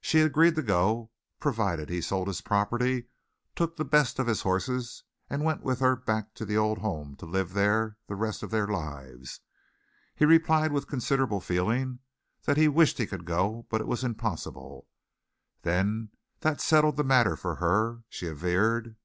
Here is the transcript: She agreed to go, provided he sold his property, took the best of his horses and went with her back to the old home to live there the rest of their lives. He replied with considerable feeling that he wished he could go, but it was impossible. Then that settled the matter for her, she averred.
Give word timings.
She 0.00 0.20
agreed 0.22 0.54
to 0.54 0.62
go, 0.62 1.10
provided 1.40 1.90
he 1.90 2.00
sold 2.00 2.26
his 2.26 2.40
property, 2.40 3.08
took 3.54 3.76
the 3.76 3.84
best 3.84 4.18
of 4.18 4.26
his 4.26 4.40
horses 4.40 5.02
and 5.28 5.44
went 5.44 5.62
with 5.62 5.80
her 5.80 5.94
back 5.94 6.32
to 6.36 6.46
the 6.46 6.56
old 6.56 6.78
home 6.78 7.16
to 7.16 7.26
live 7.26 7.52
there 7.52 7.98
the 8.06 8.14
rest 8.14 8.42
of 8.42 8.50
their 8.50 8.66
lives. 8.66 9.40
He 10.16 10.24
replied 10.24 10.72
with 10.72 10.86
considerable 10.88 11.40
feeling 11.42 11.98
that 12.44 12.56
he 12.56 12.66
wished 12.66 12.96
he 12.96 13.06
could 13.06 13.26
go, 13.26 13.66
but 13.68 13.82
it 13.82 13.86
was 13.86 14.04
impossible. 14.04 14.88
Then 15.60 16.12
that 16.40 16.62
settled 16.62 16.96
the 16.96 17.04
matter 17.04 17.36
for 17.36 17.56
her, 17.56 18.04
she 18.08 18.26
averred. 18.26 18.96